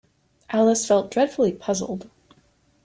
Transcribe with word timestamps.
Alice 0.49 0.87
felt 0.87 1.11
dreadfully 1.11 1.51
puzzled. 1.53 2.09